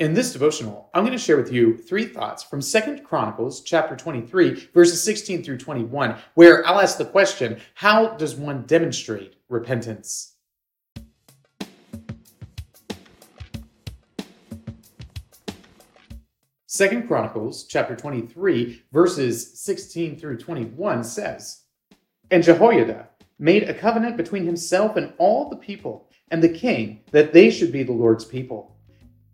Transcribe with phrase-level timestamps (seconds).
[0.00, 3.94] In this devotional, I'm going to share with you three thoughts from 2nd Chronicles chapter
[3.94, 10.36] 23 verses 16 through 21, where I'll ask the question, how does one demonstrate repentance?
[16.64, 21.64] Second Chronicles chapter 23 verses 16 through 21 says,
[22.30, 27.34] And Jehoiada made a covenant between himself and all the people and the king that
[27.34, 28.78] they should be the Lord's people.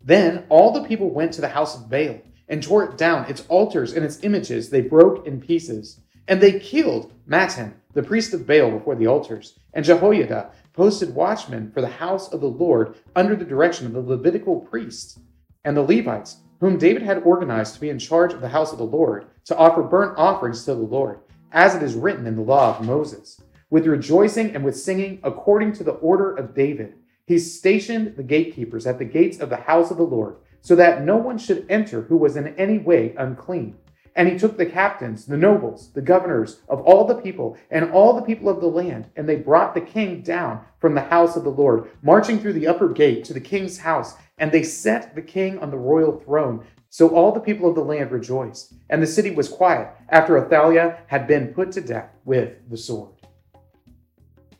[0.07, 3.45] Then all the people went to the house of Baal and tore it down, its
[3.49, 5.99] altars and its images they broke in pieces.
[6.29, 9.59] And they killed Mattan, the priest of Baal, before the altars.
[9.73, 13.99] And Jehoiada posted watchmen for the house of the Lord under the direction of the
[13.99, 15.19] Levitical priests
[15.65, 18.77] and the Levites, whom David had organized to be in charge of the house of
[18.77, 21.19] the Lord, to offer burnt offerings to the Lord,
[21.51, 25.73] as it is written in the law of Moses, with rejoicing and with singing according
[25.73, 26.93] to the order of David
[27.27, 31.03] he stationed the gatekeepers at the gates of the house of the Lord, so that
[31.03, 33.75] no one should enter who was in any way unclean.
[34.15, 38.13] And he took the captains, the nobles, the governors of all the people, and all
[38.13, 41.43] the people of the land, and they brought the king down from the house of
[41.43, 45.21] the Lord, marching through the upper gate to the king's house, and they set the
[45.21, 46.65] king on the royal throne.
[46.89, 50.99] So all the people of the land rejoiced, and the city was quiet after Athaliah
[51.07, 53.16] had been put to death with the sword.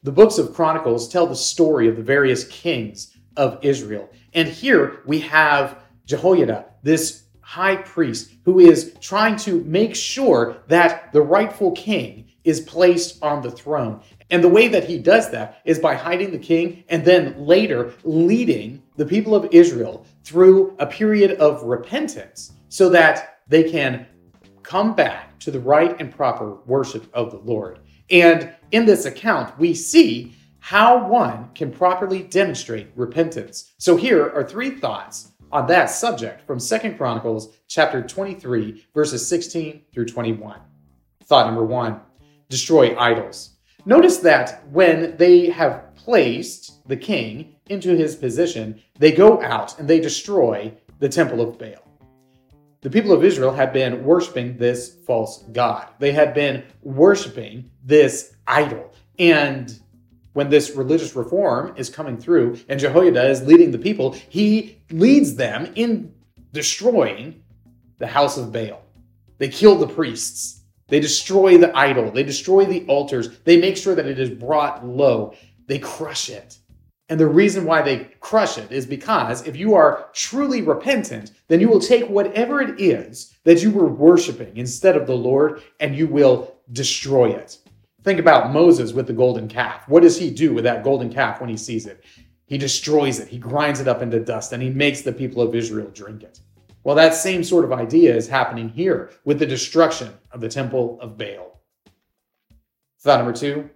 [0.08, 4.10] The books of Chronicles tell the story of the various kings of Israel.
[4.34, 11.12] And here we have Jehoiada, this high priest, who is trying to make sure that
[11.12, 14.00] the rightful king is placed on the throne.
[14.30, 17.94] And the way that he does that is by hiding the king and then later
[18.06, 24.08] leading the people of Israel through a period of repentance so that they can
[24.64, 27.82] come back to the right and proper worship of the Lord.
[28.10, 33.72] And in this account, we see how one can properly demonstrate repentance.
[33.78, 39.84] So here are three thoughts on that subject from Second Chronicles chapter 23 verses 16
[39.94, 40.60] through 21.
[41.24, 42.00] Thought number 1,
[42.50, 43.52] destroy idols.
[43.86, 49.88] Notice that when they have placed the king into his position, they go out and
[49.88, 51.87] they destroy the temple of Baal
[52.82, 55.88] the people of Israel had been worshiping this false God.
[56.00, 58.94] They had been worshiping this idol.
[59.18, 59.78] And
[60.34, 65.36] when this religious reform is coming through and Jehoiada is leading the people, he leads
[65.36, 66.14] them in
[66.54, 67.42] destroying
[67.98, 68.84] the house of Baal.
[69.40, 70.62] They kill the priests.
[70.88, 72.12] They destroy the idol.
[72.12, 73.40] They destroy the altars.
[73.40, 75.34] They make sure that it is brought low.
[75.66, 76.58] They crush it.
[77.10, 81.62] And the reason why they crush it is because if you are truly repentant, then
[81.62, 85.96] you will take whatever it is that you were worshiping instead of the Lord and
[85.96, 87.60] you will destroy it.
[88.04, 89.88] Think about Moses with the golden calf.
[89.88, 92.04] What does he do with that golden calf when he sees it?
[92.46, 95.54] He destroys it, he grinds it up into dust, and he makes the people of
[95.54, 96.40] Israel drink it.
[96.84, 100.98] Well, that same sort of idea is happening here with the destruction of the temple
[101.02, 101.60] of Baal.
[103.02, 103.70] Thought number two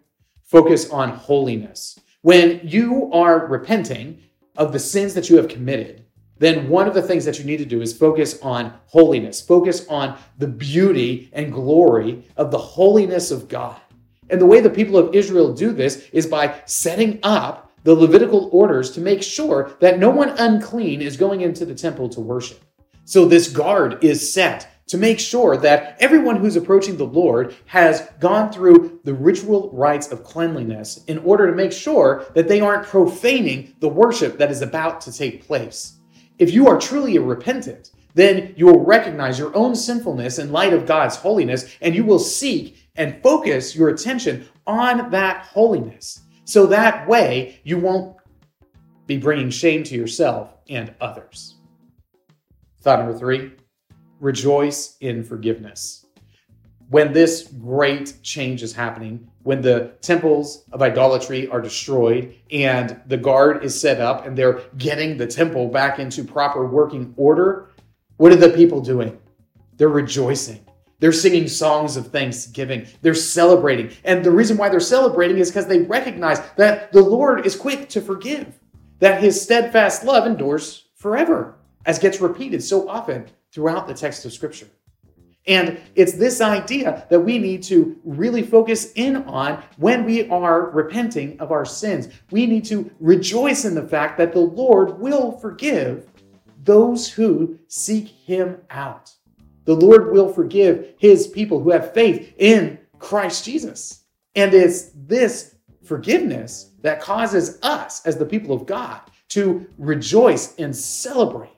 [0.45, 1.97] focus on holiness.
[2.23, 4.21] When you are repenting
[4.55, 6.05] of the sins that you have committed,
[6.37, 9.87] then one of the things that you need to do is focus on holiness, focus
[9.87, 13.79] on the beauty and glory of the holiness of God.
[14.29, 18.49] And the way the people of Israel do this is by setting up the Levitical
[18.51, 22.63] orders to make sure that no one unclean is going into the temple to worship.
[23.03, 28.09] So this guard is set to make sure that everyone who's approaching the Lord has
[28.19, 32.85] gone through the ritual rites of cleanliness in order to make sure that they aren't
[32.85, 36.01] profaning the worship that is about to take place.
[36.39, 40.73] If you are truly a repentant, then you will recognize your own sinfulness in light
[40.73, 46.19] of God's holiness, and you will seek and focus your attention on that holiness.
[46.43, 48.17] So that way you won't
[49.07, 51.55] be bringing shame to yourself and others.
[52.81, 53.53] Thought number three
[54.21, 56.05] rejoice in forgiveness.
[56.89, 63.17] When this great change is happening, when the temples of idolatry are destroyed and the
[63.17, 67.69] guard is set up and they're getting the temple back into proper working order,
[68.17, 69.17] what are the people doing?
[69.77, 70.63] They're rejoicing.
[70.99, 72.85] They're singing songs of thanksgiving.
[73.01, 73.91] They're celebrating.
[74.03, 77.89] And the reason why they're celebrating is because they recognize that the Lord is quick
[77.89, 78.59] to forgive,
[78.99, 81.55] that his steadfast love endures forever,
[81.87, 84.67] as gets repeated so often throughout the text of Scripture.
[85.47, 90.69] And it's this idea that we need to really focus in on when we are
[90.69, 92.09] repenting of our sins.
[92.29, 96.07] We need to rejoice in the fact that the Lord will forgive
[96.63, 99.11] those who seek Him out.
[99.65, 104.03] The Lord will forgive His people who have faith in Christ Jesus.
[104.35, 110.75] And it's this forgiveness that causes us, as the people of God, to rejoice and
[110.75, 111.49] celebrate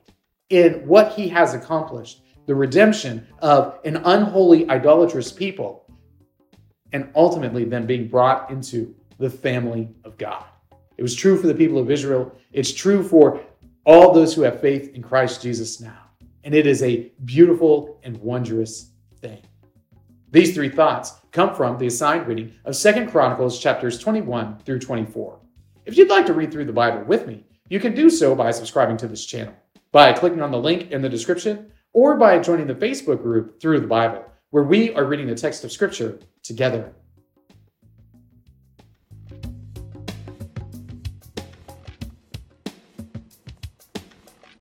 [0.54, 5.84] in what he has accomplished the redemption of an unholy, idolatrous people,
[6.92, 10.44] and ultimately them being brought into the family of God.
[10.96, 12.32] It was true for the people of Israel.
[12.52, 13.40] It's true for
[13.84, 15.98] all those who have faith in Christ Jesus now.
[16.44, 18.90] And it is a beautiful and wondrous
[19.20, 19.40] thing.
[20.30, 25.40] These three thoughts come from the assigned reading of Second Chronicles chapters 21 through 24.
[25.86, 28.50] If you'd like to read through the Bible with me, you can do so by
[28.50, 29.54] subscribing to this channel,
[29.94, 33.78] by clicking on the link in the description, or by joining the Facebook group Through
[33.78, 36.92] the Bible, where we are reading the text of Scripture together